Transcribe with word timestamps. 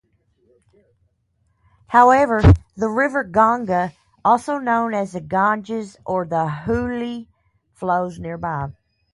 However, 1.89 2.41
the 2.75 2.89
river 2.89 3.23
Ganga, 3.23 3.93
also 4.25 4.57
known 4.57 4.95
as 4.95 5.11
the 5.11 5.21
Ganges 5.21 5.95
or 6.07 6.25
the 6.25 6.47
Hooghly, 6.65 7.27
flows 7.75 8.17
nearby. 8.17 8.71